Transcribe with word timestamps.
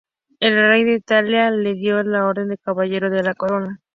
El 0.39 0.55
Rey 0.55 0.83
de 0.83 0.95
Italia 0.95 1.51
le 1.51 1.75
dio 1.75 2.01
la 2.01 2.25
Orden 2.25 2.47
de 2.47 2.57
Caballero 2.57 3.11
de 3.11 3.21
la 3.21 3.35
Corona. 3.35 3.79